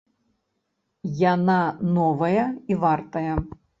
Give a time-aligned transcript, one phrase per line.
[1.33, 1.57] Яна
[1.99, 3.33] новая і вартая.